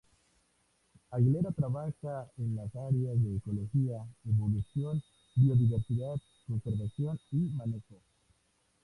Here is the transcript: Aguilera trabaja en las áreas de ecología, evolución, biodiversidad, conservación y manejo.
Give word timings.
Aguilera 1.11 1.51
trabaja 1.51 2.25
en 2.39 2.55
las 2.55 2.75
áreas 2.75 3.21
de 3.21 3.37
ecología, 3.37 4.03
evolución, 4.25 4.99
biodiversidad, 5.35 6.15
conservación 6.47 7.19
y 7.31 7.37
manejo. 7.53 8.01